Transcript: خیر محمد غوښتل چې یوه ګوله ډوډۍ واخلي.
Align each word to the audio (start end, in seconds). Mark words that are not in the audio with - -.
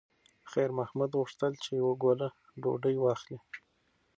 خیر 0.51 0.69
محمد 0.79 1.11
غوښتل 1.19 1.53
چې 1.63 1.69
یوه 1.79 1.93
ګوله 2.03 2.27
ډوډۍ 2.61 2.95
واخلي. 2.99 3.37